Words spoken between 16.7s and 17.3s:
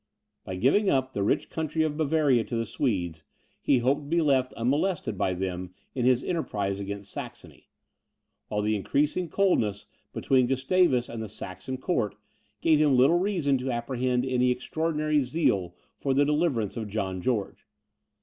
of John